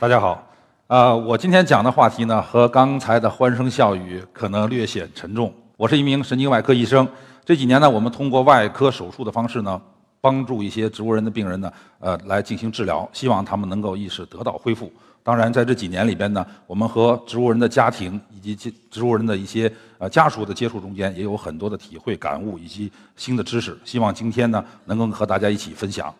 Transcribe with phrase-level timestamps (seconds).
[0.00, 0.42] 大家好，
[0.86, 5.52] 啊，我今天讲的话题呢，和刚才的欢声笑语可能略显沉重。
[5.76, 7.06] 我是一名神经外科医生，
[7.44, 9.78] 这几年呢，我们通过外科手术的方式呢，
[10.18, 14.90] 帮助一些植物人的病人呢，呃，来进行治疗，希望他们能够意识得到恢复。
[15.22, 23.78] 当然，在这几年里边呢，我们和植物人的家庭以及植物人的一些呃家属的接触中间，也有很多的体会、感悟以及新的知识。
[23.84, 26.14] 希望今天呢，能够和大家一起分享。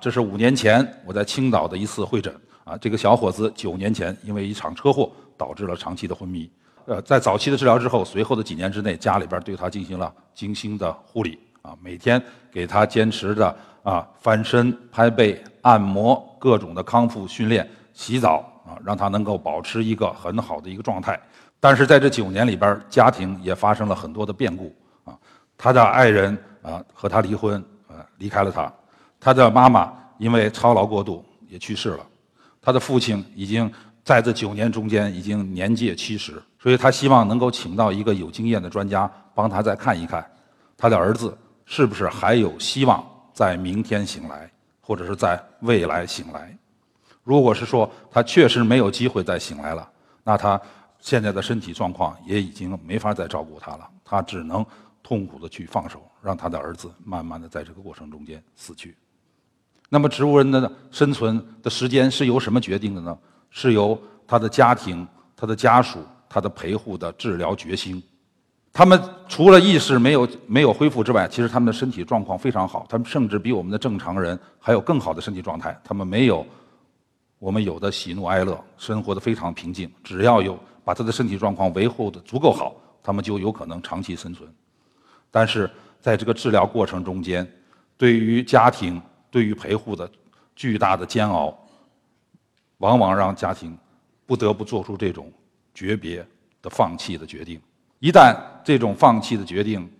[0.00, 2.34] 这是五年前我在青岛的一次会诊。
[2.70, 6.48] 啊，这个小伙子九年前因为一场车祸导致了长期的昏迷。
[6.84, 11.36] 呃，在早期的治疗之后，随后的几年之内，家里边对他进行了精心的护理。
[11.62, 21.20] 啊，每天给他坚持着啊翻身、拍背、按摩各种的康复训练、洗澡啊，让他能够保持一个很好的一个状态。
[21.58, 24.72] 但是在这九年里边，家庭也发生了很多的变故。
[25.04, 25.18] 啊，
[25.58, 28.72] 他的爱人啊和他离婚，啊离开了他。
[29.18, 32.06] 他的妈妈因为操劳过度也去世了。
[32.62, 33.70] 他的父亲已经
[34.04, 40.24] 在这九年中间已经年届七十，所以他希望能够请到一个有经验的专家帮他再看一看，
[40.76, 46.56] 他的儿子是不是还有希望在明天醒来，或者是在未来醒来。
[47.22, 49.88] 如果是说他确实没有机会再醒来了，
[50.24, 50.60] 那他
[50.98, 54.64] 现在的身体状况也已经没法再照顾他了，他只能
[55.02, 58.96] 痛苦的去放手，让他的儿子慢慢的在这个过程中间死去。
[59.92, 63.18] 那么，植物人的生存的时间是由什么决定的呢？
[63.50, 65.98] 是由他的家庭、他的家属、
[66.28, 68.00] 他的陪护的治疗决心。
[68.72, 75.76] 他们除了意识没有没有恢复之外，其实他们的身体状况非常好，他们甚至比我们的正常人还有更好的身体状态。
[75.82, 76.46] 他们没有
[77.40, 79.90] 我们有的喜怒哀乐，生活的非常平静。
[80.04, 84.48] 只要有把他的身体状况维护的足够好，他们就有可能长期生存。
[85.32, 85.68] 但是
[86.00, 87.44] 在这个治疗过程中间，
[87.96, 90.10] 对于家庭，对于陪护的
[90.56, 91.56] 巨大的煎熬，
[92.78, 93.76] 往往让家庭
[94.26, 95.32] 不得不做出这种
[95.74, 96.26] 诀别
[96.60, 97.60] 的放弃的决定。
[97.98, 99.90] 一旦这种放弃的决定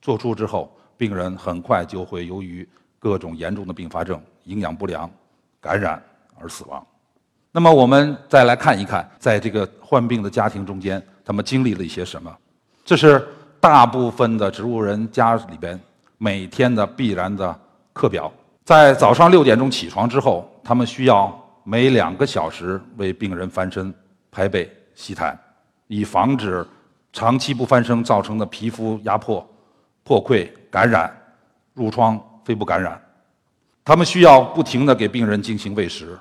[0.00, 2.66] 做出之后，病人很快就会由于
[2.98, 5.10] 各种严重的并发症、营养不良、
[5.60, 6.02] 感染
[6.38, 6.86] 而死亡。
[7.52, 12.34] 那么，我们再来看一看，在这个患病的家庭中间，他们经历了一些什么？
[12.84, 13.26] 这是
[13.58, 15.80] 大部分的植物人家里边
[16.18, 17.58] 每天的必然的
[17.94, 18.30] 课表。
[18.66, 21.32] 在早上六点钟起床之后，他们需要
[21.62, 23.94] 每两个小时为病人翻身、
[24.28, 25.32] 拍背、吸痰，
[25.86, 26.66] 以防止
[27.12, 29.48] 长期不翻身造成的皮肤压迫、
[30.02, 31.16] 破溃、感染、
[31.76, 33.00] 褥疮、肺部感染。
[33.84, 36.18] 他们需要不停地给病人进行喂食。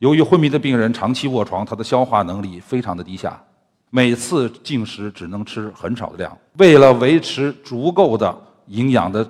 [0.00, 3.42] 由于昏迷的病人长期卧床，他的消化能力非常的低下，
[3.88, 6.38] 每次进食只能吃很少的量。
[6.58, 9.26] 为了维持足够的营养的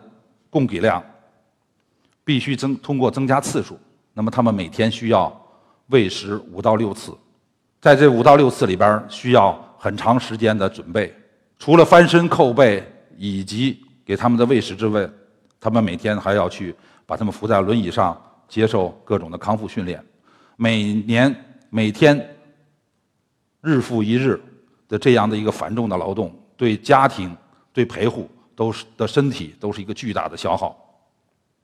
[0.51, 1.01] 供给量。
[2.27, 3.79] 必须增通过增加次数，
[4.13, 5.33] 那么他们每天需要
[5.87, 7.17] 喂食五到六次，
[7.81, 11.15] 在这五到六次里边需要很长时间的准备。
[11.57, 12.85] 除了翻身叩背
[13.17, 15.09] 以及给他们的喂食之外，
[15.61, 16.75] 他们每天还要去
[17.07, 20.05] 把他们扶在轮椅上接受各种的康复训练。
[20.57, 21.33] 每年
[21.71, 22.37] 每天
[23.61, 24.43] 日复一日
[24.89, 27.37] 的这样的一个繁重的劳动，对家庭
[27.73, 30.77] 对陪护都是的身体都是一个巨大的消耗。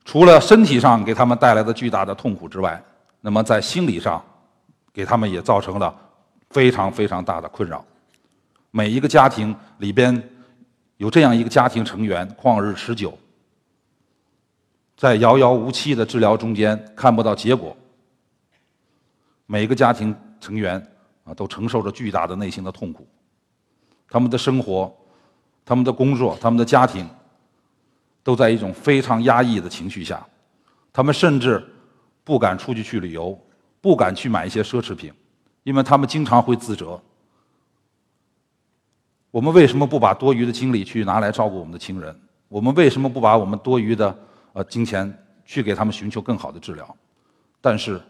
[0.05, 2.83] 除了身体上给他们带来的巨大的痛苦之外，
[3.21, 4.23] 那么在心理上，
[4.93, 5.95] 给他们也造成了
[6.51, 7.85] 非常非常大的困扰。
[8.73, 10.31] 每一个家庭里边
[10.97, 13.17] 有这样一个家庭成员旷日持久，
[14.97, 17.77] 在遥遥无期的治疗中间看不到结果。
[19.47, 20.85] 每一个家庭成员
[21.25, 23.07] 啊都承受着巨大的内心的痛苦，
[24.09, 24.93] 他们的生活、
[25.65, 27.09] 他们的工作、他们的家庭。
[28.25, 30.25] 都在一种非常压抑的情绪下，
[30.93, 31.61] 他们甚至
[32.23, 33.37] 不敢出去去旅游，
[33.81, 35.13] 不敢去买一些奢侈品，
[35.65, 37.03] 因为他们经常会自责：
[39.33, 42.17] 我们为什么不把多余的精力去拿来照顾我们的亲人？
[42.49, 44.17] 我们为什么不把我们多余的
[44.53, 45.13] 呃金钱
[45.45, 46.97] 去给他们寻求更好的治疗？
[47.61, 48.01] 但是，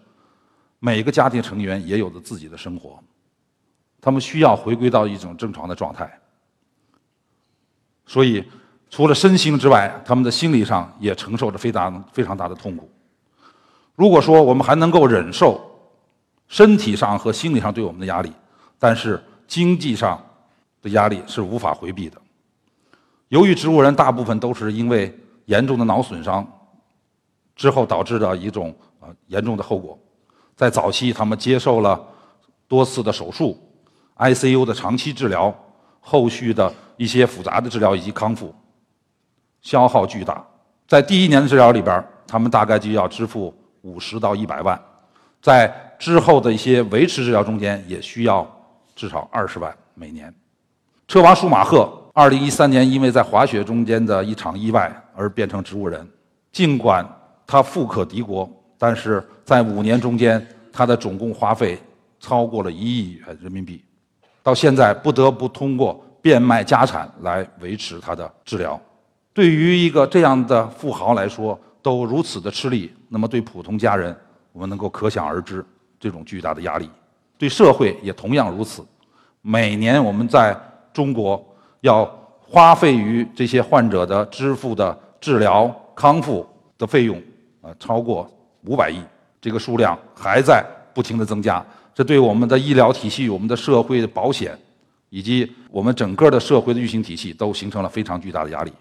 [0.78, 3.02] 每个家庭成员也有着自己的生活，
[3.98, 6.20] 他们需要回归到一种正常的状态，
[8.04, 8.44] 所以。
[8.92, 12.90] 除了身心之外，他们的心理上也承受着非常非常大的痛苦。
[13.96, 15.58] 如果说我们还能够忍受
[16.46, 18.30] 身体上和心理上对我们的压力，
[18.78, 19.18] 但是
[19.48, 20.22] 经济上
[20.82, 22.20] 的压力是无法回避的。
[23.28, 26.46] 由于植物人大部分都是因为严重的脑损伤
[27.56, 29.98] 之后导致的一种呃严重的后果，
[30.54, 31.98] 在早期他们接受了
[32.68, 33.58] 多次的手术、
[34.18, 35.54] ICU 的长期治疗、
[35.98, 38.54] 后续的一些复杂的治疗以及康复。
[39.62, 40.44] 消耗巨大，
[40.86, 44.78] 在第一年的治疗里边，他们大概就要支付五十到一百万，
[45.40, 48.46] 在之后的一些维持治疗中间也需要
[48.94, 50.32] 至少二十万每年。
[51.08, 56.06] 车王舒马赫二零一三年因为在滑雪中间的一场意外而变成植物人，
[56.50, 57.06] 尽管
[57.46, 61.78] 他富可敌国，但是在五年中间他的总共花费
[62.18, 63.84] 超过了一亿元人民币，
[64.42, 68.80] 到现在不得不通过变卖家产来维持他的治疗。
[69.34, 74.14] 对于一个这样的富豪来说，都如此的吃力，那么对普通家人，
[74.52, 75.64] 我们能够可想而知
[75.98, 76.88] 这种巨大的压力。
[77.38, 78.84] 对社会也同样如此。
[79.40, 80.56] 每年我们在
[80.92, 81.44] 中国
[81.80, 82.04] 要
[82.38, 86.46] 花费于这些患者的支付的治疗康复
[86.76, 87.20] 的费用，
[87.62, 88.30] 啊，超过
[88.64, 89.00] 五百亿，
[89.40, 90.64] 这个数量还在
[90.94, 91.64] 不停的增加。
[91.94, 94.56] 这对我们的医疗体系、我们的社会的保险，
[95.08, 98.72] 以及我们整个的社会的运行体系，都形成了非常巨大的压力。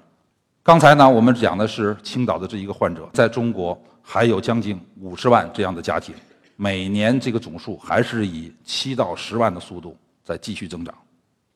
[0.64, 6.14] 刚才呢，我们讲的是青岛的这一个患者，在中国还有将近五十万这样的家庭，
[6.56, 10.94] 每年这个总数还是以七到十万的速度在继续增长。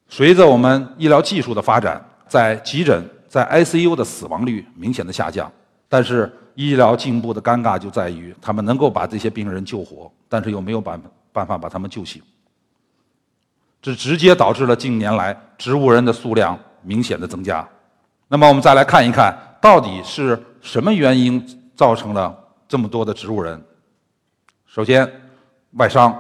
[0.10, 5.52] 随着我们医疗技术的发展，在急诊、在 ICU 的死亡率明显的下降，
[5.88, 11.00] 但是医疗进步的尴尬就在于，他们能够把这些病人救活，但是又没有办
[11.32, 12.24] 办法把他们救醒，
[13.84, 17.68] 这直接导致了近年来植物人的数量明显的增加。
[18.28, 21.46] 那么我们再来看一看，到底是什么原因
[21.76, 22.36] 造成了
[22.68, 23.64] 这么多的植物人？
[24.66, 25.08] 首先，
[25.74, 26.12] 外伤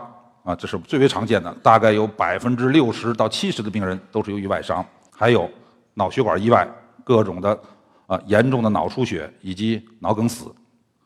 [0.44, 4.86] 啊，这是最为常见的，大概有百分之六十到七十的病人都是由于外伤。
[5.12, 5.50] 还有
[5.96, 6.68] 脑血管意外，
[7.04, 7.60] 各种的
[8.06, 10.54] 啊严重的脑出血以及脑梗死，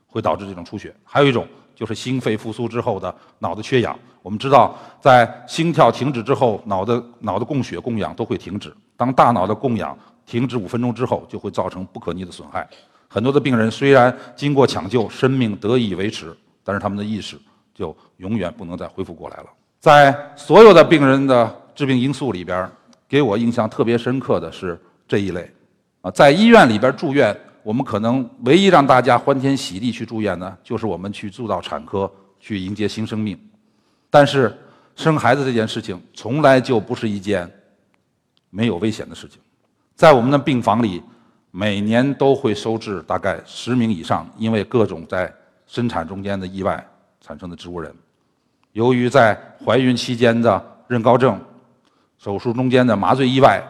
[0.06, 0.94] 会导致这种出血。
[1.06, 3.98] 还有一种就是心肺复苏之后的脑的缺氧。
[4.22, 8.76] 我们知道，在心跳停止之后，脑的脑的供血供氧都会停止。
[8.98, 9.98] 当大脑的供氧
[10.30, 12.68] 停止五分钟之后，就会造成不可逆的损害。
[13.08, 17.36] 很多的病人虽然经过抢救，生命得以维持，但是他们的意识
[17.74, 19.46] 就永远不能再恢复过来了。
[19.80, 22.70] 在所有的病人的致病因素里边，
[23.08, 25.52] 给我印象特别深刻的是这一类。
[26.02, 32.10] 啊，在医院里边住院，我们可能唯一让大家欢天喜地去住院呢，就是我们去住到产科
[32.40, 33.36] 去迎接新生命。
[34.12, 34.56] 但是
[34.96, 37.50] 生孩子这件事情，从来就不是一件
[38.52, 39.42] 没有危险的事情。
[40.00, 41.04] 在我们的病房里，
[41.52, 45.30] 每年都会收治大概十名以上，因为各种在
[45.68, 46.82] 生产中间的意外
[47.20, 47.94] 产生的植物人。
[48.72, 51.38] 由于在怀孕期间的妊高症、
[52.18, 53.62] 手术中间的麻醉意外、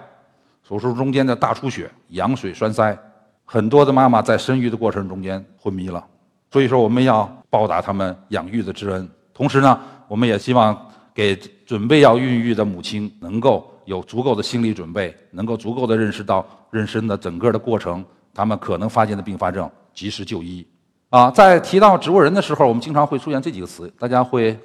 [0.62, 2.96] 手术中间的大出血、羊水栓塞，
[3.44, 6.06] 很多的妈妈在生育的过程中间昏迷了。
[6.52, 10.80] 所以说，我们要报答他们养育的之恩，同时呢，我们也希望
[11.12, 11.36] 给
[11.66, 13.74] 准备要孕育的母亲能够。
[13.90, 18.06] 有足够的心理准备，能够足够的认识到妊娠的整个的过程，
[18.36, 20.66] 他们可能发现的并发症，及时就医。
[21.10, 24.56] 啊，在提到植物人的时候，我们经常会出现这几个词，大家会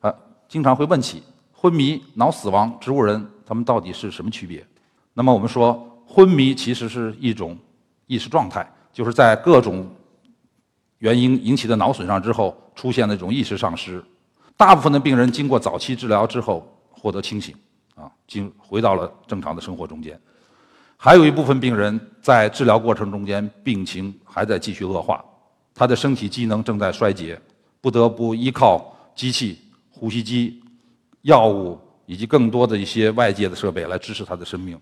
[0.00, 0.14] 啊
[0.46, 4.62] 经常会问起昏迷、脑死亡、植物人，他们到底是什么区别？
[5.14, 7.56] 那么我们说，昏迷其实是一种
[8.06, 9.88] 意识状态，就是在各种
[10.98, 14.04] 原因引起的脑损伤之后出现的一种意识丧失。
[14.58, 17.54] 大部分的病人经过早期治疗之后获得清醒。
[18.24, 20.18] 啊，进回到了正常的生活中间，
[20.96, 25.24] 还有一部分病人在治疗过程中间病情还在继续恶化，
[25.74, 27.40] 他的身体机能正在衰竭，
[27.80, 30.62] 不得不依靠机器、呼吸机、
[31.22, 34.80] 药物以及更多的一些外界的设备来支持他的生命。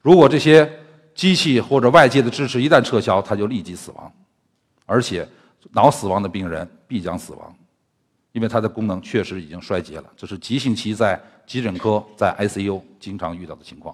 [0.00, 0.70] 如果这些
[1.14, 4.12] 机器或者外界的支持一旦撤销，他就立即死亡，
[4.86, 5.28] 而且
[5.72, 7.54] 脑死亡的病人必将死亡。
[8.38, 13.92] 因为它的功能确实已经衰竭了，这是急性期在急诊科、在 ICU 经常遇到的情况。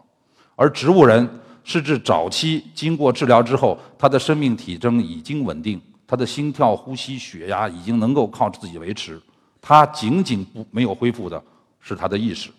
[0.54, 1.26] 而植物人
[1.64, 9.18] 是指早期经过治疗之后，他的生命体征已经稳定，他的心跳、呼吸、血压已经能够靠自己维持，
[9.62, 11.42] 他仅仅不没有恢复的
[11.80, 12.50] 是他的意识。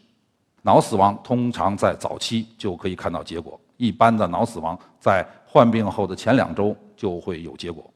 [0.63, 7.87] 脑死亡通常在早期就可以看到结果，一般的脑死亡在患病后的前两周就会有结果。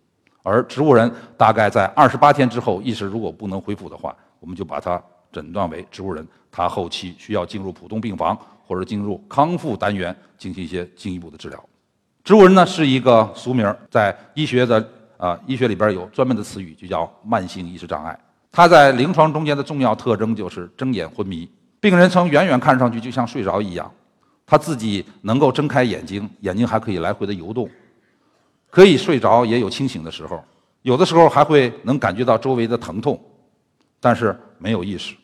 [0.49, 4.99] 而植物人大概在二十八天之后，意识如果不能恢复的话，我们就把它
[5.31, 11.63] 诊断为植物人，他后期需要进入普通病房或者进入康复单元进行一些进一步的治疗。
[12.23, 14.83] 植物人呢是一个俗名，在医学的
[15.17, 18.19] 啊医学里边有专门的词语，就叫慢性意识障碍。
[18.51, 21.47] 它在临床中间的重要特征就是睁眼昏迷，
[21.79, 23.91] 病人从远远看上去就像睡着一样，
[24.47, 27.69] 他自己能够睁开眼睛，眼睛还可以来回的游动。
[28.69, 30.43] 可以睡着，也有清醒的时候，
[30.81, 33.19] 有的时候还会能感觉到周围的疼痛，
[33.99, 35.15] 但是没有意识。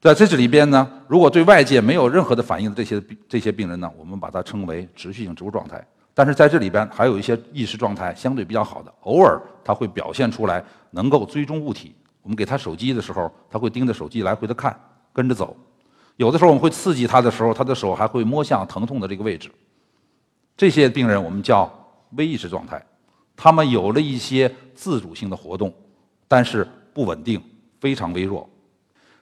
[0.00, 5.84] 在这里边呢，如果对外界没有任何的反应的这些这些病人呢，我们把它称为持续性植物状态。
[6.14, 11.94] 但是在这里边还有一些意识状态相对比较好的，偶尔他会表现出来能够追踪物体。
[12.22, 14.78] 我们给他手机的时候，他会盯着手机来回的看，
[15.12, 15.56] 跟着走。
[16.16, 19.50] 有的时候我们会刺激他的时候，他的手还会摸向疼痛的这个位置。
[20.56, 21.70] 这些病人我们叫
[22.12, 22.82] 微意识状态，
[23.36, 25.72] 他们有了一些自主性的活动，
[26.26, 27.40] 但是不稳定，
[27.80, 28.48] 非常微弱。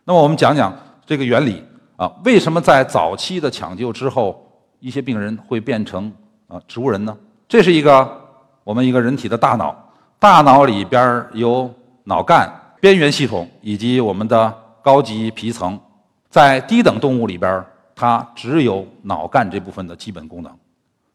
[0.05, 1.63] 那么我们讲讲这个原理
[1.97, 4.47] 啊，为什么在早期的抢救之后，
[4.79, 6.13] 一些病人会变成？
[6.47, 7.17] 啊，植物人呢？
[7.49, 8.21] 这是一个
[8.63, 9.75] 我们一个人体的大脑，
[10.19, 11.73] 大脑里边有
[12.05, 15.81] 脑干、边缘系统以及我们的高级皮层。
[16.29, 17.65] 在低等动物里边，
[17.95, 20.53] 它只有脑干这部分的基本功能；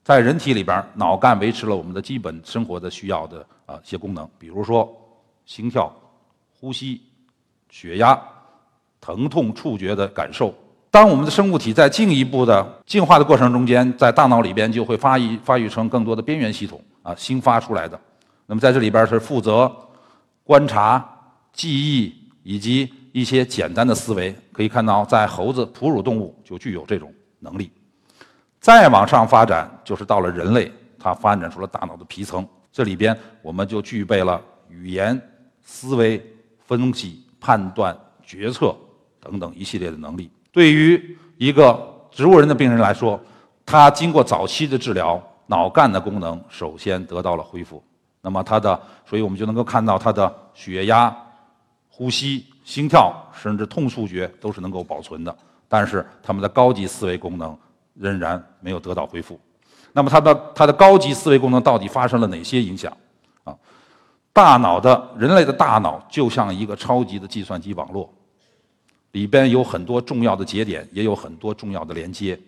[0.10, 4.92] 在人体里边，脑干维持了我们的基本生活的需要的啊一些功能，比如说
[5.46, 5.96] 心跳、
[6.60, 7.00] 呼吸、
[7.70, 8.20] 血压、
[9.00, 10.52] 疼痛、触觉的感受。
[10.90, 18.02] 当我们的生物体在进一步的进化的过程中间，在大脑里边就会发育发育成更多的边缘系统啊，新发出来的。
[18.48, 19.72] 那么在这里边是负责
[20.44, 21.08] 观察、
[21.54, 22.12] 记忆
[22.42, 24.36] 以及一些简单的思维。
[24.52, 27.70] 可以看到，在猴子、哺乳动物就具有这种能力。
[28.60, 35.20] 再往上发展，就是到了人类，它发展出了大脑的皮层，这里边我们就具备了语言、
[35.64, 36.22] 思维、
[36.66, 38.76] 分析、判断、决策
[39.20, 40.30] 等等一系列的能力。
[40.52, 41.80] 对于一个
[42.12, 43.20] 植物人的病人来说，
[43.66, 47.82] 他经过早期的治疗，脑干的功能首先得到了恢复。
[48.22, 51.16] 那么他的，所以我们就能够看到他的血压、
[51.88, 55.34] 呼吸、心跳，甚至痛触觉都是能够保存的。
[55.70, 57.58] 但是他们的高级思维功能
[58.00, 59.40] 仍然没有得到恢复。
[59.94, 62.96] 那么他的他的高级思维功能到底发生了哪些影响？
[63.44, 63.56] 啊，
[64.32, 68.12] 大脑的人类的大脑就像一个超级的计算机网络。
[69.12, 72.40] 里边有很多重要的节点，也有很多重要的连接，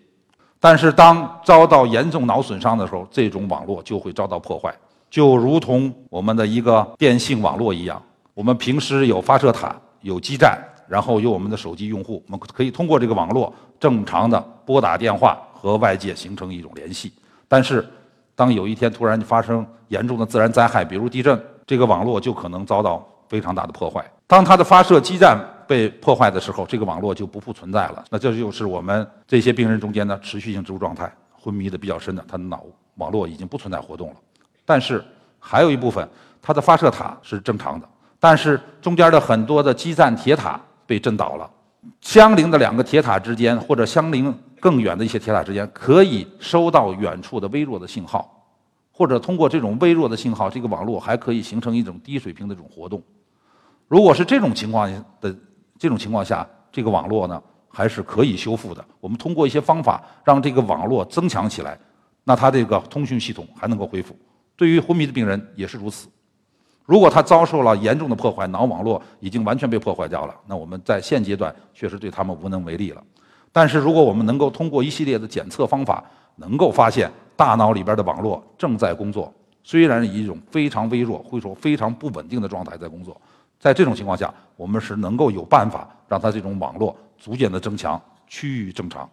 [0.60, 4.72] 但是当遭到严重脑损伤的时候，这种网络就会遭到破坏，
[5.10, 8.00] 就如同我们的一个电信网络一样。
[8.32, 10.56] 我们平时有发射塔、有基站，
[10.88, 17.12] 然后有我们的手机用户，我们可以通过这个网络正常的拨打电话和外界形成一种联系。
[17.48, 17.86] 但是，
[18.34, 24.04] 当有一天突然发生严重的自然灾害，比如地震，这个网络就可能遭到非常大的破坏。
[24.26, 25.38] 当它的发射基站。
[25.64, 28.04] 被破坏的时候，这个网络就不复存在了。
[28.10, 32.64] 那这就是我们这些病人中间的持续性植物状态，昏迷的比较深的，他的脑
[32.96, 34.16] 网络已经不存在活动了。
[34.66, 35.02] 但是
[35.38, 36.06] 还有一部分，
[36.42, 37.88] 它的发射塔是正常的，
[38.20, 40.60] 但是中间的很多的基站铁塔
[40.92, 41.50] 被震倒了。
[42.02, 48.46] 相邻的两个铁塔之间，或者相邻更远的一些铁塔之间，可以收到远处的微弱的信号，
[48.92, 53.02] 或者通过这种微弱的信号，这个网络还可以形成一种低水平的这种活动。
[53.88, 54.86] 如果是这种情况
[55.18, 55.34] 的。
[55.78, 58.84] 这种情况下，这个网络呢还是可以修复的。
[59.00, 61.76] 我们通过一些方法让这个网络增强起来，
[62.22, 64.16] 那它这个通讯系统还能够恢复。
[64.54, 66.06] 对于昏迷的病人也是如此。
[66.84, 73.02] 如果他遭受了严重的破坏，脑网络已经完全被破坏掉了，那我们在现阶段确实对他们无能为力了。
[73.52, 76.02] 但是如果我们能够通过一系列的检测方法，
[76.36, 83.18] 能够发现大脑里边的网络正在工作，虽然以一种非常微弱、或者说非常不稳定的状态在工作。
[83.60, 89.08] 在这种情况下，我们是能够有办法让它这种网络逐渐的增强，趋于正常。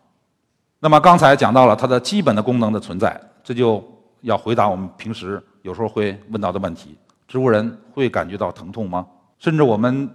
[0.79, 3.83] 那么刚才讲到了它的基本的功能的存在，这就
[4.21, 6.97] 要回答我们平时有时候会问到的问题：
[7.29, 9.05] 植物人会感觉到疼痛吗？
[9.37, 10.09] 甚至我们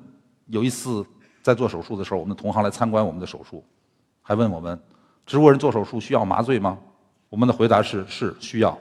[0.49, 1.06] 有一次
[1.42, 3.64] 在做手术的时候，我们的同行来参观我们的手术，
[4.21, 4.76] 还问我们：
[5.25, 6.76] 植物人做手术需要麻醉吗？
[7.30, 8.76] 我们的回答是：是需要，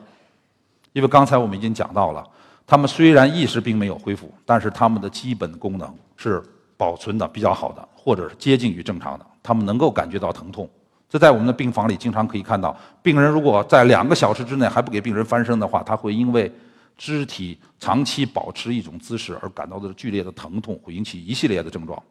[0.94, 2.28] 因为刚才我们已经讲到了。
[2.66, 6.42] 他们虽然意识并没有恢复，但是他们的基本功能是
[6.76, 9.26] 保存的比较好的，或者是接近于正常的。
[9.44, 10.68] 他们能够感觉到疼痛，
[11.08, 12.76] 这在我们的病房里经常可以看到。
[13.04, 16.52] 病人如果在两个小时之内还不给病人翻身的话，他会因为
[16.98, 22.02] 肢体长期保持一种姿势而感到的剧烈的疼痛，会引起一系列的症状：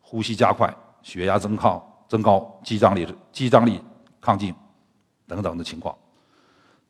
[0.00, 3.80] 呼吸加快、血压增高、增高、肌张力、肌张力
[4.20, 4.54] 亢进
[5.26, 5.96] 等等的情况。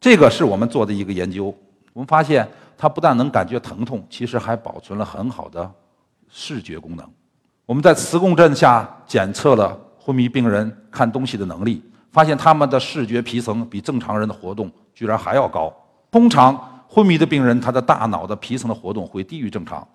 [0.00, 1.54] 这个是我们做的一个研究。
[1.92, 5.70] 我们发现，它不但能感觉疼痛，其实还保存了很好的
[6.28, 7.08] 视觉功能。
[7.66, 15.72] 我们在磁共振下检测了昏迷病人看东西的能力，发现他们的视觉皮层比正常人的活动居然还要高。
[16.12, 19.86] 通常昏迷的病人，他的大脑的皮层的活动会低于正常，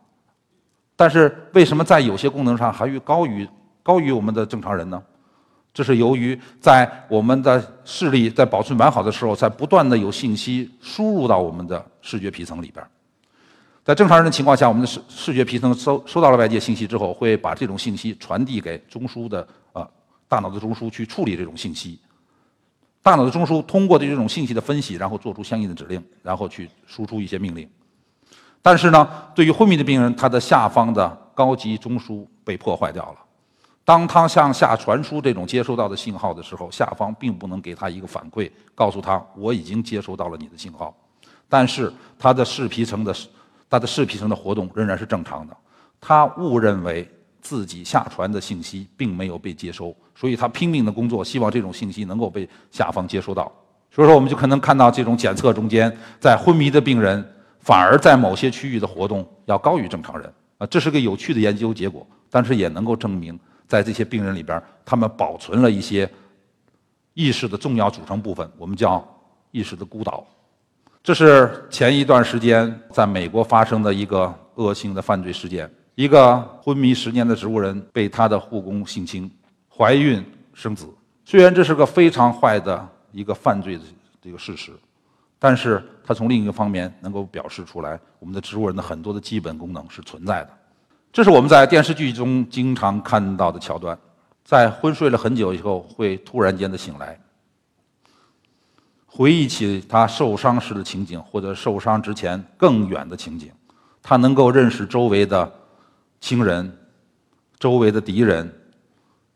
[0.96, 3.48] 但是为什么在有些功能上还于高于
[3.84, 5.02] 高于我们的正常人呢？
[5.72, 12.84] 这是由于在我们的视力在保存完好的时候，在不断的有信息输入到我们的视觉皮层里边。
[13.86, 19.88] 在正常人的情况下，我们的视视觉皮层收收到了外界信息之后，会把这种信息传递给中枢的呃
[20.28, 22.00] 大脑的中枢去处理这种信息。
[23.08, 27.66] 大脑的中枢通过对这种信息的分析，然后做出相应的指令，然后去输出一些命令。
[28.62, 33.16] 但是呢，对于昏迷的病人，他的下方的高级中枢被破坏掉了。
[33.86, 40.94] 当他向下传输这种接收到的信号的时候，下方并不能给他一个反馈，告诉他我已经接收到了你的信号。
[41.48, 43.16] 但是他的视皮层的
[43.70, 45.56] 他的视皮层的活动仍然是正常的。
[46.02, 47.10] 他误认为
[47.48, 53.50] 自己下传的信息并没有被接收，所以他拼命的工作，希望这种信息能够被下方接收到。
[53.90, 55.90] 所以说，我们就可能看到这种检测中间，
[56.20, 57.26] 在昏迷的病人
[57.62, 63.40] 反而在某些区域的活动要高于正常人啊，这是个有趣的研究结果，但是也能够证明。
[63.66, 66.10] 在这些病人里边，他们保存了一些
[67.14, 69.02] 意识的重要组成部分，我们叫
[69.52, 70.26] 意识的孤岛。
[71.02, 79.30] 这是前一段时间在美国发生的一个恶性的犯罪事件：一个昏迷十年的植物人被他的护工性侵，
[79.68, 80.24] 怀孕
[80.54, 80.88] 生子。
[81.26, 83.84] 虽然这是个非常坏的一个犯罪的
[84.22, 84.72] 这个事实，
[85.40, 90.50] 但是它从另一个方面能够表示出来，我们的植物人的很多的基本功能是存在的。
[91.12, 93.98] 这是我们在电视剧中经常看到的桥段，
[94.44, 97.20] 在昏睡了很久以后，会突然间的醒来，
[99.08, 103.50] 回忆起他受伤时的情景，或者受伤之前更远的情景，
[104.04, 105.52] 他能够认识周围的
[106.20, 106.72] 亲人、
[107.60, 108.52] 周围的敌人，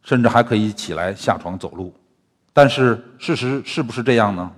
[0.04, 1.94] 甚至还可以起来下床走路。
[2.54, 4.52] 但是事实是不是这样呢？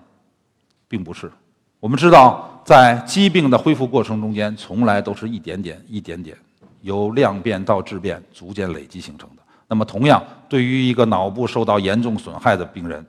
[0.87, 1.31] 并不是。
[1.79, 6.37] 我们知道，在疾病的恢复过程中间，从来都是一点点、一点点。
[6.81, 9.43] 由量变到质变，逐渐累积形成的。
[9.67, 13.05] 那么，同样对于一个脑部受到严重损害的病人，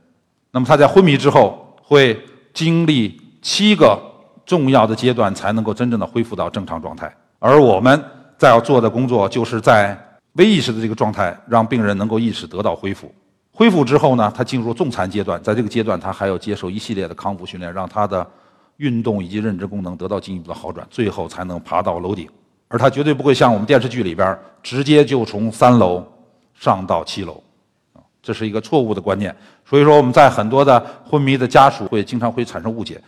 [0.51, 2.21] 那么他在昏迷之后会
[2.53, 4.01] 经历七个
[4.47, 7.13] 重要的阶段，才能够真正的恢复到正常状态。
[7.39, 8.03] 而我们
[8.45, 9.99] 在要做的工作，就是在
[10.35, 13.11] 微意识的这个状态，让病人能够意识得到恢复。
[13.51, 18.27] 恢复之后呢，他进入重残阶段，在这个阶段，他还要接受一系列的康复训练，让他的
[18.77, 22.29] 运动以及认知功能得到进一步的好转，最后才能爬到楼顶。
[22.69, 26.07] 而他绝对不会像我们电视剧里边直接就从三楼
[26.53, 27.43] 上到七楼，
[28.23, 29.35] 这是一个错误的观念。
[29.65, 33.01] 所以说，我们在很多的昏迷的家属会经常会产生误解：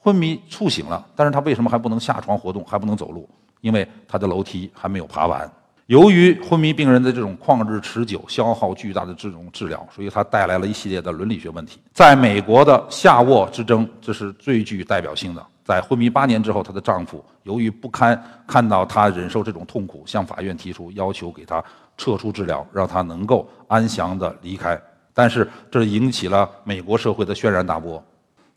[0.00, 3.28] 昏迷猝醒了，但是他为什么还不能下床活动，还不能走路？
[3.60, 5.50] 因为他的楼梯还没有爬完。
[5.86, 11.80] 由于昏迷病人的这种旷日持久、消耗巨大的这种治疗，所以他带来了一系列的伦理学问题。
[11.92, 15.44] 在美国的夏沃之争，这是最具代表性的。
[15.64, 21.62] 在昏迷八年之后，她的丈夫由于不堪看到她忍受这种痛苦，向法院提出要求给她
[21.96, 24.80] 撤出治疗，让她能够安详地离开。
[25.12, 28.02] 但是这引起了美国社会的轩然大波。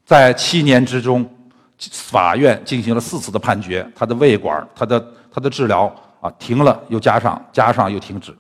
[0.05, 1.27] 在七年之中，
[1.91, 8.35] 法院进行了四次的判决，他的胃管、他的他的治疗啊停了又加上，加上又停止，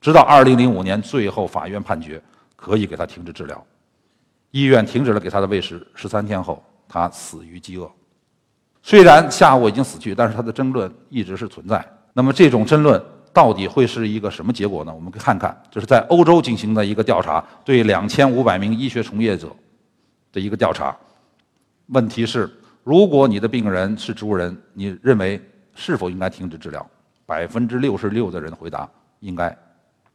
[0.00, 2.22] 直到二零零五年，最后法院判决
[2.54, 3.64] 可以给他停止治疗。
[4.50, 7.90] 医院停止了给他的喂食，十三天后，他死于饥饿。
[8.82, 11.84] 虽然夏沃已经死去，但是他的争论一直是存在。
[12.12, 14.94] 那么这种争论到底会是一个什么结果呢？
[14.94, 19.48] 我们看看，这是在欧洲进行的一个调查，对两千五百名医学从业者
[20.32, 20.96] 的一个调查。
[21.88, 22.50] 问题是：
[22.86, 25.42] 如果你的病人是植物人，你认为
[25.74, 26.88] 是否应该停止治疗？
[27.26, 29.48] 百分之六十六的人回答应该。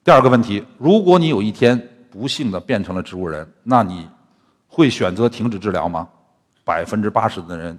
[0.05, 1.77] 第二个问题：如果你有一天
[2.09, 4.07] 不幸的变成了植物人，那你
[4.69, 6.07] 会选择停止治疗吗？
[6.63, 7.77] 百分之八十的人。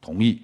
[0.00, 0.40] 同意。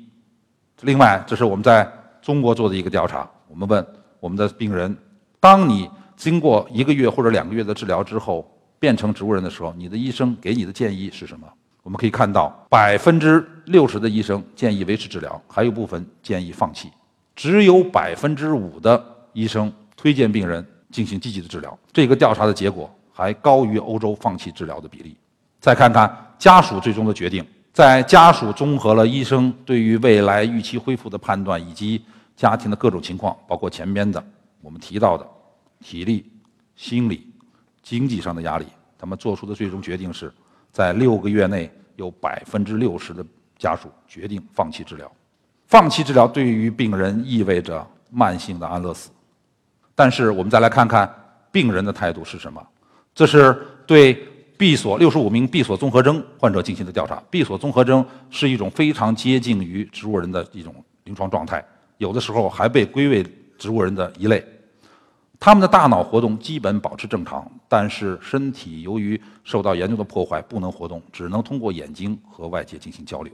[0.81, 1.89] 另外，这是我们在
[2.21, 3.31] 中国做的一个调查。
[3.47, 3.87] 我们问
[4.19, 4.97] 我们的病人：
[5.39, 8.45] 当你经过一个月或者两个月的治疗之后
[8.81, 11.47] 变成植物人的时候，你的医生给你的建议是什么？
[11.87, 16.91] 我们可以看到，百分之六十的医生建议维持治疗，还有部分建议放弃。
[17.37, 19.01] 只有百分之五的
[19.33, 21.79] 医生推荐病人进行积极的治疗。
[21.93, 25.17] 这个调查的结果还高于欧洲放弃治疗的比例。
[25.61, 27.47] 再看看家属最终的决定。
[27.73, 34.21] 在家属综合了医生对于未来预期恢复的判断，以及家庭的各种情况，包括前边的
[34.61, 35.25] 我们提到的
[35.81, 36.29] 体力、
[36.75, 37.33] 心理、
[37.81, 38.67] 经济上的压力，
[38.99, 40.33] 他们做出的最终决定是，
[40.77, 43.25] 在六个月内有百分之六十的
[43.57, 45.11] 家属决定放弃治疗。
[45.69, 49.09] 放弃治疗对于病人意味着慢性的安乐死。
[49.95, 51.11] 但是我们再来看看
[51.51, 52.63] 病人的态度是什么？
[53.15, 54.15] 这是对。
[54.59, 57.23] 闭锁六十五名闭锁综合征患者进行的调查。
[57.31, 61.63] 闭锁综合征是一种非常接近于植物人的一种临床状态，
[61.99, 63.23] 有的时候还被归为
[63.59, 64.43] 植物人的一类。
[65.39, 73.33] 他们的大脑活动基本保持正常，但是身体由于受到严重的破坏不能活动，只能通过眼睛和外界进行交流。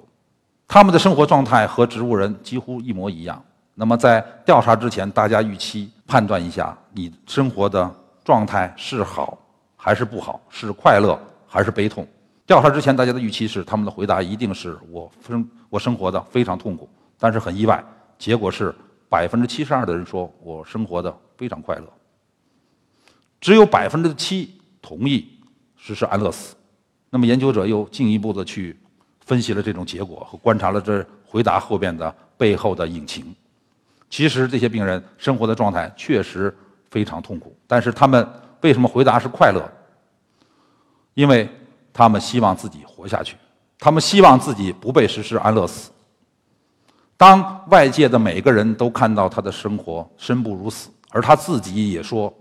[0.66, 3.42] 他们的生活状态和植物人几乎一模一样。
[3.74, 7.90] 那么在调查之前，大家预期判断一下，你生活的
[8.24, 9.38] 状态是好。
[9.84, 12.06] 还是不好，是快乐还是悲痛？
[12.46, 16.88] 调查之前，大家的预期是他们的回答一定是我生我生活的非常痛苦，
[17.18, 17.84] 但是很意外，
[18.16, 18.72] 结果是
[19.08, 21.12] 百分之七十二的人说我生活的
[21.42, 21.92] 非常快乐，
[23.40, 25.28] 只有百分之七同意
[25.76, 26.55] 实施安乐死。
[27.11, 28.78] 那么研究者又进一步的去
[29.26, 33.35] 分析了这种结果和观察了这回答后边的背后的隐情。
[34.09, 36.57] 其实这些病人生活的状态确实
[36.88, 38.24] 非常痛苦，但是他们
[38.61, 39.68] 为什么回答是快乐？
[41.14, 41.48] 因为
[41.92, 43.37] 他们希望自己活下去，
[43.81, 45.90] 他们希望自己不被实施安乐死。
[47.16, 52.33] 当外界的每个人都看到他的生活生不如死，而他自己也说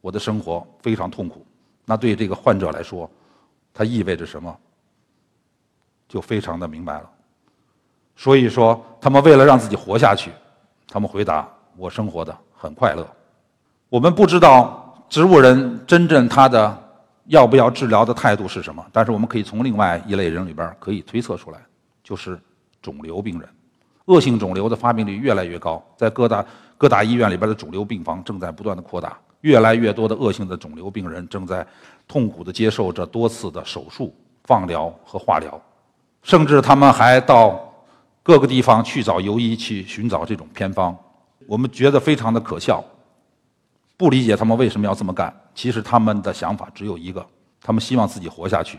[0.00, 1.44] 我的生活非常痛苦，
[1.84, 3.10] 那对这个患者来说，
[3.74, 4.56] 它意味着什么？
[6.08, 7.10] 就非常的明白了。
[8.14, 10.30] 所以说，他们为了让自己活下去。
[10.86, 13.06] 他们回答：“我生活的很快乐。”
[13.90, 16.82] 我们不知道植物人真正他的
[17.26, 21.60] 要不要治疗的态度是什么，但是我们可以从另外一类人里边可以推测出来，
[22.02, 22.40] 就是
[22.80, 23.48] 肿瘤病人。
[24.06, 26.44] 恶性肿瘤的发病率越来越高，在各大
[26.78, 31.66] 各大医院里边的肿瘤病房正在不断的扩大，越来越多的恶性的肿瘤病人正在
[32.06, 34.14] 痛苦的接受着多次的手术、
[34.44, 35.60] 放疗和化疗，
[36.22, 37.64] 甚至他们还到。
[38.20, 40.94] 各个地方去找游医去寻找这种偏方，
[41.46, 42.84] 我们觉得非常的可笑，
[43.96, 45.34] 不理解他们为什么要这么干。
[45.54, 47.26] 其实他们的想法只有一个，
[47.62, 48.78] 他们希望自己活下去。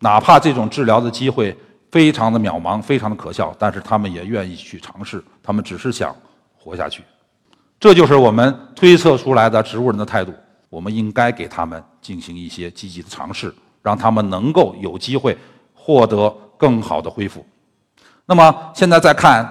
[0.00, 1.56] 哪怕这种治疗的机会
[1.90, 5.24] 非常的渺茫，非常的可笑，但是他们也愿意去尝试。
[5.42, 6.14] 他们只是想
[6.62, 7.02] 活下去。
[7.80, 10.32] 这就是我们推测出来的植物人的态度。
[10.70, 15.36] 我们应该给他们进行一些积极的尝试，让他们能够有机会
[15.74, 17.44] 获得更好的恢复。
[18.24, 19.46] 那么现在再看，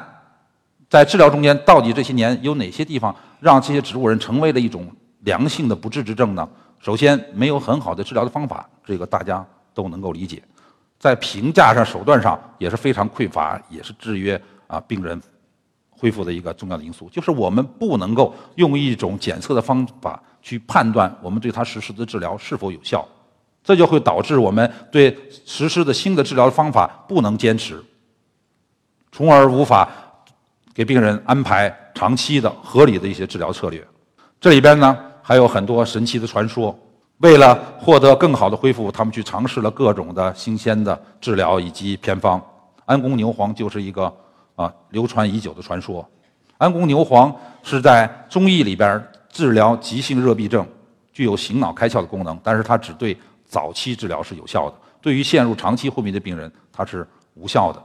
[0.89, 6.47] 在治疗中间，到底这些年有哪些地方让这些植物人成为了一种良性的不治之症呢？
[6.79, 9.45] 首先，没有很好的治疗的方法，这个大家
[9.75, 10.41] 都能够理解。
[10.97, 15.21] 在评价上、手段上也是非常匮乏，也是制约啊病人
[16.01, 17.07] 恢复的一个重要的因素。
[17.11, 23.07] 就是我们不能够用一种检测的方法去判断我们对它实施的治疗是否有效，
[23.63, 27.79] 这就会导致我们对实施的新的治疗方法不能坚持。
[29.11, 29.87] 从而无法
[30.73, 33.85] 给病人安排长期的合理的一些治疗策略。
[34.39, 36.75] 这里边呢还有很多神奇的传说。
[37.17, 42.41] 为了获得更好的恢复，他们去尝试了各种的新鲜的治疗以及偏方。
[42.85, 44.11] 安宫牛黄就是一个
[44.61, 46.07] 啊流传已久的传说。
[46.57, 50.67] 安宫牛黄是在中医里边治疗急性热痹症，
[51.11, 57.81] 具有醒脑开窍的功能，但是它只对早期治疗是有效的，对于陷入长期昏迷的病人它是无效的。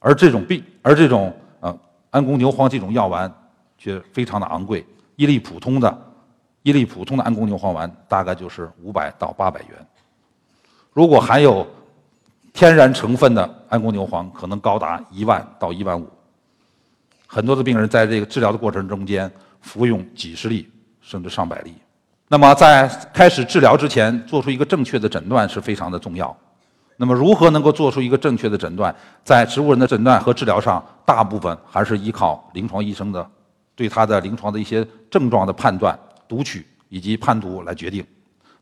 [0.00, 1.76] 而这种病，而这种呃
[2.10, 3.32] 安宫牛黄这种药丸
[3.76, 4.84] 却非常的昂贵，
[5.16, 6.12] 一粒普通的，
[6.62, 9.86] 一粒普通的安宫牛黄丸大概就是五百到八百元。
[10.92, 11.66] 如果含有
[12.58, 16.04] 天然成分的安宫牛黄，可能高达一万到一万五。
[17.24, 20.68] 很多的病人在这个治疗的过程中间服用几十粒
[21.00, 21.72] 甚至上百粒。
[22.26, 26.36] 那么在开始治疗之前，做出一个正确的诊断是非常的重要。
[26.96, 28.92] 那么，如何能够做出一个正确的诊断？
[29.22, 33.24] 在植物人的诊断和治疗上，大部分还是依靠临床医生的
[33.76, 38.04] 对他的临床的一些症状的判断、读取以及判读来决定。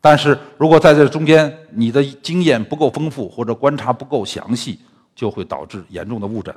[0.08, 4.78] 但是如果在这中间你的经验不够丰富或者观察不够详细，
[5.16, 6.54] 就会导致严重的误诊。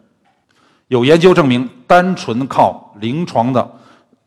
[0.88, 3.68] 有研究证明，单纯靠临床的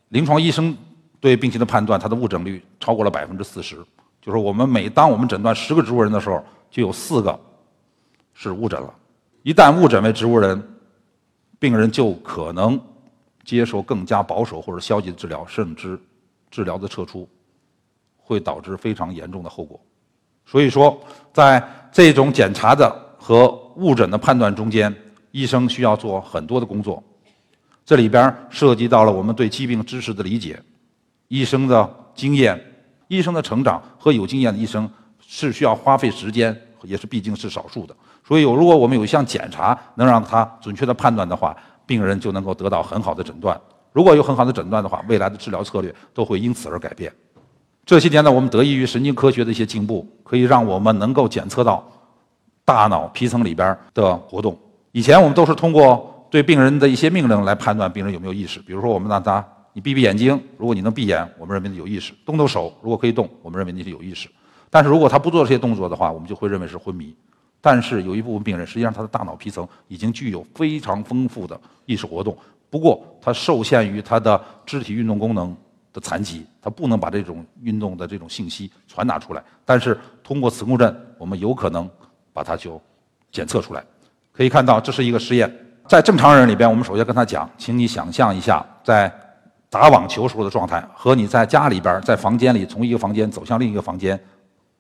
[0.09, 0.77] 临床医生
[1.21, 3.77] 对病情的判断，它的误诊率超过了百分之四十。
[4.21, 7.39] 就是我们每当我们诊断十个植物人的时候，就有四个
[8.35, 8.93] 是误诊了，
[9.45, 10.61] 一旦误诊为植物人，
[11.61, 12.77] 病人就可能
[13.45, 15.97] 接受更加保守或者消极的治疗，甚至
[16.51, 17.29] 治疗的撤出，
[18.23, 19.81] 会导致非常严重的后果。
[20.47, 20.99] 所以说，
[21.33, 24.95] 在这种检查的和误诊的判断中间，
[25.31, 27.03] 医生需要做很多的工作。
[27.85, 30.61] 这里边涉及到了我们对疾病知识的理解，
[31.29, 32.59] 医生的经验，
[33.09, 34.91] 医生的成长和有经验的医生。
[35.25, 37.97] 是需要花费时间，也是毕竟是少数的。
[38.23, 41.57] 所以有如果我们有一项检查能让他准确的判断的话，
[41.87, 43.59] 病人就能够得到很好的诊断。
[43.93, 47.11] 如果有很好的诊断的话，未来的治疗策略都会因此而改变。
[47.85, 51.85] 这些年呢，我们得益于神经科学的一些进步，可以让我们能够检测到
[52.65, 54.57] 大脑皮层里边的活动。
[54.93, 64.29] 以前我们都是通过对病人的一些命令来判断病人有没有意识，比如说我们让他你闭闭眼睛，如果你能闭眼，我们认为你有意识；动动手，如果可以动，我们认为你是有意识。
[64.71, 67.15] 但是如果他不做这些动作的话，我们就会认为是昏迷。
[67.61, 72.37] 但是有一部分病人，实际上他的大脑皮层已经具有非常丰富的意识活动，
[72.71, 75.57] 不过他受限于他的肢体运动功能
[75.93, 79.43] 的残疾，他不能把这种运动的这种信息传达出来。
[79.65, 81.89] 但是通过磁共振，我们有可能
[82.33, 82.81] 把它就
[83.31, 83.85] 检测出来。
[84.33, 85.53] 可以看到，这是一个实验，
[85.87, 89.13] 在正常人里边，我们首先跟他讲，请你想象一下，在
[89.69, 94.19] 打网球时候的状态和你在家里边在房间里从一个房间走向另一个房间，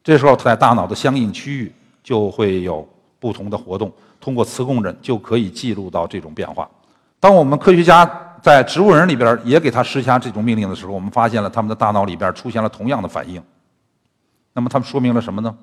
[0.02, 1.72] 这时候他在大脑的相应区域
[2.02, 2.86] 就会有
[3.18, 6.68] 不同的活动，通过磁共振就可以记录到这种变化。
[7.20, 8.04] 当我们科学家
[8.42, 13.42] 在植物人里边也给他施加这种命令的时候，我们发现了他们的大脑里边出现了同样的反应。
[14.52, 15.56] 那么，他们说明了什么呢？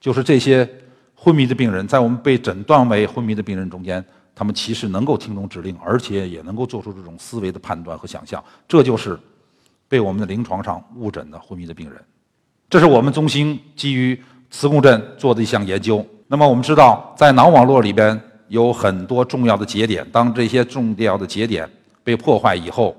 [0.00, 0.68] 就是这些。
[1.18, 8.40] 昏迷的病人在我们被诊断为昏迷的病人中间，他们其实能够听懂指令，而且也能够做出这种思维的判断和想象。
[8.68, 9.18] 这就是
[9.88, 11.98] 被我们的临床上误诊的昏迷的病人。
[12.68, 16.04] 这是我们中心基于磁共振做的一项研究。
[16.28, 21.68] 那么我们知道，在脑网络里边有很多重要的节点，当这些重要的节点
[22.04, 22.96] 被破坏以后，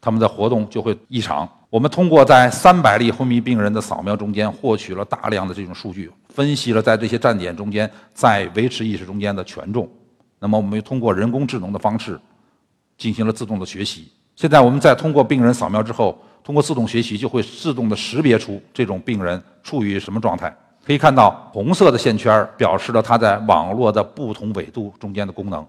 [0.00, 1.48] 他们的活动就会异常。
[1.70, 9.88] 我们通过在三百例昏迷病人的扫描中间获取了大量的这种数据，分析了在这些站点中间在维持意识中间的权重。
[10.38, 12.18] 那么，我们又通过人工智能的方式
[12.96, 14.10] 进行了自动的学习。
[14.34, 20.56] 现在，我们在通过病人扫描之后，通过自动学习就会自动的识别出这种病人处于什么状态。
[20.88, 25.62] 可以看到，红色的线圈表示了他在网络的不同纬度中间的功能。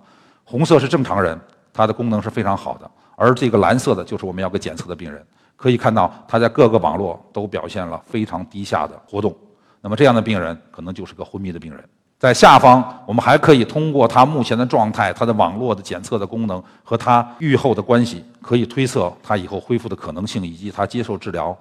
[0.45, 1.37] 红色是正常人，
[1.73, 5.21] 它的功能是非常好的，而这个蓝色的就是我们要给检测的病人。
[5.57, 9.35] 可以看到，他在各个网络都表现了非常低下的活动。
[9.81, 11.83] 那么这样的病人可能就是个昏迷的病人。
[12.17, 21.53] 在下方，我们还可以通过他目前的状态、他的网络的检测的功能和他预后的关系，可以推测他以后恢复的可能性以及他接受治疗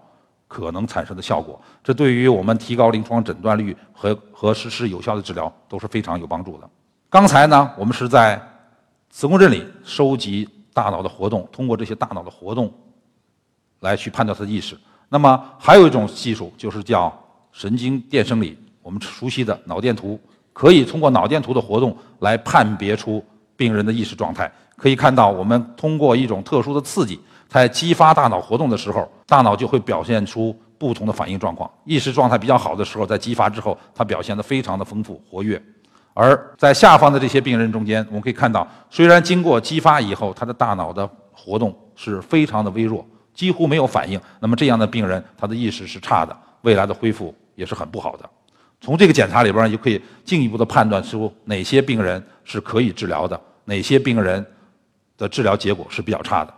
[0.48, 1.60] 可能产生的效果。
[1.84, 6.68] 这对于我们提高临床诊断率和和实施有效的治疗都是非常有帮助的。
[7.08, 8.42] 刚才呢，我们是在
[9.10, 12.72] 磁共振里收集大脑的活动，通过这些大脑的活动。
[13.80, 14.76] 来去判断他的意识。
[15.08, 17.16] 那么还有一种技术，就是叫
[17.52, 20.18] 神经电生理，我们熟悉的脑电图，
[20.52, 24.50] 可以通过脑电图的活动来判别出病人的意识状态。
[24.76, 31.70] 可以看到，我们通过一种特殊的刺激，在激发大脑活动的时候，大脑就会表现出不同的反应状况。
[31.84, 35.60] 意识状态比较好的时候，在激发之后，它表现得非常的丰富活跃。
[36.12, 43.06] 而在下方的这些病人中间，我们可以看到，虽然经过激发以后，他的大脑的活动是非常的微弱。
[43.32, 48.28] 几乎没有反应，那么这样的病人他的意识是差的，未来的恢复也是很不好的。
[48.80, 54.44] 从这个检查里边就可以进一步的判断出哪些病人是可以治疗的，哪些病人
[55.16, 56.52] 的治疗结果是比较差的。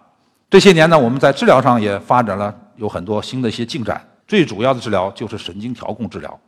[0.50, 4.04] 这些年呢，我们在治疗上也发展了有很多新的一些进展。
[4.26, 6.38] 最主要的治疗就是神经调控治疗。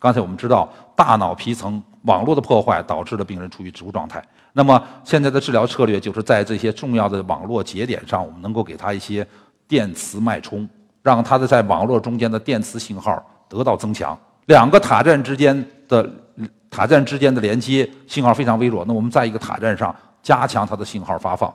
[0.00, 4.20] 刚才我们知道，大脑皮层网络的破坏导致了病人处于植物状态。
[4.54, 9.24] 那么现在的治疗策略就是在这些重要的网络节点上，我们能够给他一些。
[9.68, 10.68] 电磁脉冲
[11.02, 16.06] 让它的在网络中间的电磁信号得到增强，两个塔站之间的
[16.68, 18.84] 塔站之间的连接信号非常微弱。
[18.86, 21.50] 那我们在一个塔站上加强它的信号发放，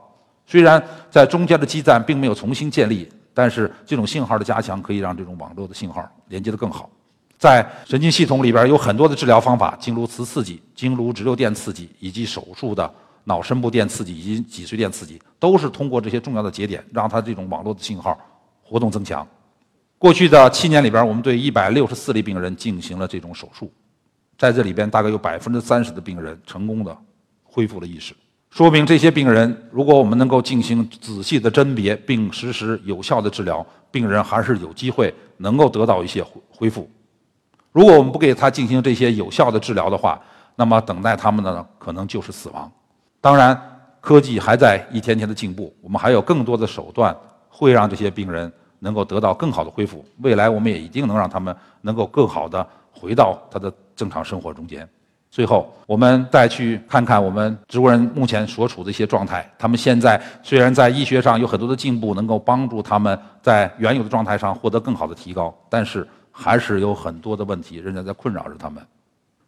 [0.48, 6.90] 虽然在中间的基站并没有重新建立，但是这种信号的加强可以让这种网络的信号连接的更好。
[7.38, 12.92] 在神经系统里边有很多的治疗方法，经颅磁刺激、经颅直流电刺激以及手术的。
[13.30, 18.18] 脑深部电刺激以及脊髓电刺激都是通过这些重要的节点，让它这种网络的信号
[18.64, 19.28] 活动增强。
[19.98, 23.70] 过去的七年里边，我们对一百六十四例病人进行了这种手术，
[24.38, 26.98] 在这里边大概有百分之三十的病人成功的
[27.44, 28.16] 恢复了意识，
[28.58, 36.90] 说明这些病人如果我们能够进行仔细的甄别并实施有效的治疗，病人还是有机会能够得到一些恢恢复。
[37.72, 40.20] 如果我们不给他进行这些有效的治疗的话，
[40.56, 42.72] 那么等待他们的呢，可能就是死亡。
[43.22, 43.56] 当然，
[44.02, 47.16] 科技还在一天天的进步，我们还有更多的手段
[47.48, 50.04] 会让这些病人能够得到更好的恢复。
[50.24, 54.90] 未来，我们也一定能让他们能够更好的回到他的正常生活中间。
[55.30, 59.48] 最后，我们再去看看我们植物人目前所处的一些状态。
[59.60, 68.82] 他们现在虽然在医学上有很多的进步，能够帮助他们在原有的状态上获得更好的提高，但是还是有很多的问题仍然在困扰着他们。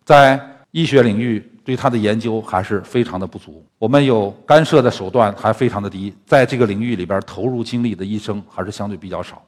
[0.05, 0.39] 在
[0.71, 9.41] 医学领域对它的研究还是非常的不足，我们有干涉的手段还非常的低，在这个领域里边投入精力的医生还是相对比较少，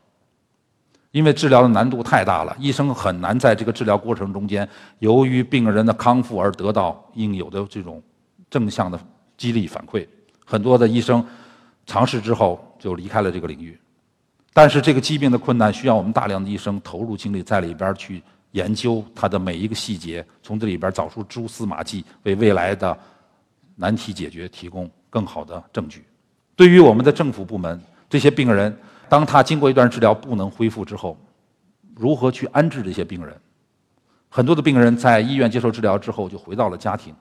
[1.12, 4.67] 因为治疗的难度太大了，医生很难在这个治疗过程中间，
[5.00, 8.02] 由于病人的康复而得到应有的这种
[8.50, 9.00] 正向的
[9.38, 10.08] 激励反馈，
[10.45, 11.26] 很多的医生
[11.86, 13.78] 尝试之后就离开了这个领域，
[14.54, 18.21] 但是这个疾病的困难需要我们大量的医生投入精力在里边去。
[18.54, 22.97] 研究它的每一个细节，从这里边找出蛛丝马迹，为未来的
[23.78, 26.04] 难题解决提供更好的证据。
[26.54, 28.78] 对于我们的政府部门，这些病人，
[29.12, 31.17] 当他经过一段治疗不能恢复之后，
[31.97, 33.36] 如何去安置这些病人？
[34.30, 37.13] 很多的病人在医院接受治疗之后就回到了家庭，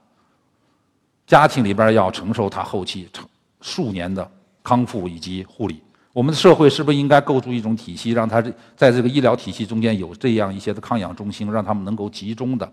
[1.26, 3.28] 家庭里边要承受他后期成
[3.60, 4.30] 数年的
[4.62, 5.82] 康复以及护理。
[6.12, 8.40] 我们的社会是不是应该构筑一种体系，让他
[8.76, 12.72] 在这个医疗体系中间有这样一些的康养中心，让他们能够集中的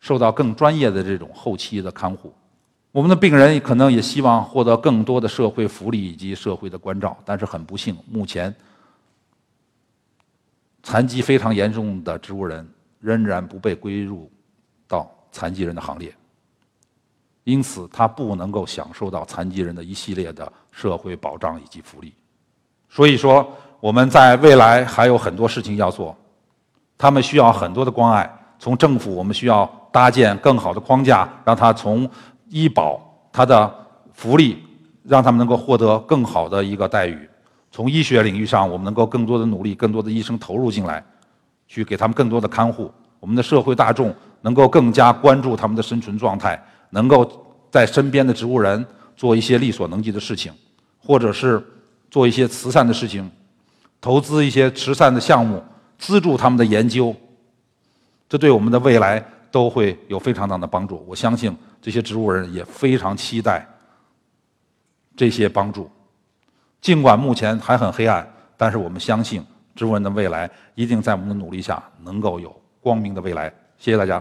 [0.00, 2.34] 受到更专业的这种后期的看护？
[2.96, 8.54] 我们的病人可能也希望获得更多的社会福利以及社会的关照，但是很不幸，目前
[10.82, 12.66] 残疾非常严重的植物人
[12.98, 14.32] 仍然不被归入
[14.88, 16.10] 到残疾人的行列，
[17.44, 22.14] 因此他不能够享受到残疾人的一系列的社会保障以及福利。
[22.88, 23.46] 所以说，
[23.78, 26.16] 我们在未来还有很多事情要做，
[26.96, 28.32] 他们需要很多的关爱。
[28.58, 32.10] 从政府，我们需要搭建更好的框架，让他从
[32.48, 33.00] 医保、
[33.32, 33.72] 他的
[34.12, 34.58] 福利，
[35.02, 37.28] 让他们能够获得更好的一个待遇。
[37.70, 41.04] 从医学领域上，我们能够更多的努力，更多的医生投入进来，
[41.66, 42.90] 去给他们更多的看护。
[43.20, 47.30] 我们的社会大众能够更加关注他们的生存状态，能够
[47.70, 48.84] 在身边的植物人
[49.16, 50.52] 做一些力所能及的事情，
[50.98, 51.62] 或者是。
[52.08, 53.28] 做一些慈善的事情，
[54.00, 55.62] 投资一些慈善的项目，
[55.98, 57.14] 资助他们的研究，
[58.28, 61.04] 这对我们的未来都会有非常大的帮助。
[61.06, 61.54] 我相信
[61.86, 63.64] 这些植物人也非常期待
[65.14, 65.88] 这些帮助。
[66.80, 69.40] 尽管目前还很黑暗，但是我们相信
[69.76, 73.48] 植物人的未来一定在我们的努力下能够有光明的未来。
[73.78, 74.20] 谢谢大家。